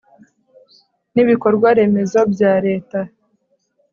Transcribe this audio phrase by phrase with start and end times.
[1.13, 2.99] n ibikorwa remezo bya Leta